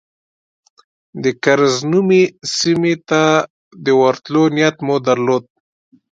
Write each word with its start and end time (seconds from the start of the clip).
د 1.23 1.25
کرز 1.43 1.75
نومي 1.91 2.23
سیمې 2.57 2.93
ته 3.09 3.23
د 3.83 3.85
ورتلو 4.01 4.43
نیت 4.55 4.77
مو 4.85 4.95
درلود. 5.07 5.43